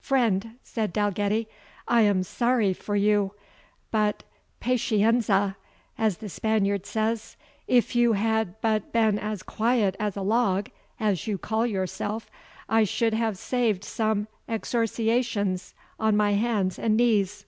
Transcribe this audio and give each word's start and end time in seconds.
"Friend," 0.00 0.52
said 0.62 0.90
Dalgetty, 0.90 1.48
"I 1.86 2.00
am 2.00 2.22
sorry 2.22 2.72
for 2.72 2.96
you; 2.96 3.34
but 3.90 4.22
PATIENZA, 4.58 5.54
as 5.98 6.16
the 6.16 6.30
Spaniard 6.30 6.86
says. 6.86 7.36
If 7.68 7.94
you 7.94 8.14
had 8.14 8.58
but 8.62 8.90
been 8.90 9.18
as 9.18 9.42
quiet 9.42 9.94
as 10.00 10.16
a 10.16 10.22
log, 10.22 10.70
as 10.98 11.26
you 11.26 11.36
call 11.36 11.66
yourself, 11.66 12.30
I 12.70 12.84
should 12.84 13.12
have 13.12 13.36
saved 13.36 13.84
some 13.84 14.28
excoriations 14.48 15.74
on 16.00 16.16
my 16.16 16.32
hands 16.32 16.78
and 16.78 16.96
knees." 16.96 17.44